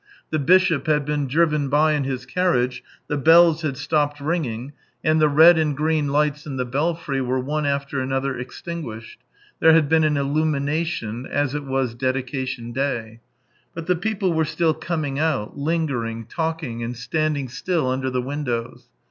The 0.31 0.39
bishop 0.39 0.87
had 0.87 1.05
been 1.05 1.27
driven 1.27 1.69
by 1.69 1.91
in 1.91 2.05
his 2.05 2.25
carriage, 2.25 2.83
the 3.05 3.17
bells 3.19 3.61
had 3.61 3.77
stopped 3.77 4.19
ringing, 4.19 4.73
and 5.03 5.21
the 5.21 5.29
red 5.29 5.59
and 5.59 5.77
green 5.77 6.07
lights 6.07 6.47
in 6.47 6.57
the 6.57 6.65
belfry 6.65 7.21
were 7.21 7.37
one 7.39 7.67
after 7.67 8.01
another 8.01 8.35
extinguished— 8.35 9.19
there 9.59 9.73
had 9.73 9.87
been 9.89 10.03
an 10.03 10.17
illumination, 10.17 11.27
as 11.27 11.53
it 11.53 11.65
was 11.65 11.93
dedication 11.93 12.71
day— 12.71 13.19
but 13.75 13.85
the 13.85 13.95
people 13.95 14.33
were 14.33 14.43
still 14.43 14.73
coming 14.73 15.19
out, 15.19 15.55
lingering, 15.55 16.25
talking, 16.25 16.81
and 16.81 16.97
standing 16.97 17.47
still 17.47 17.85
under 17.87 18.09
the 18.09 18.23
windows. 18.23 18.87